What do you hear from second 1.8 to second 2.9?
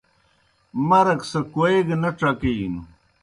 گہ نہ ڇکِینوْ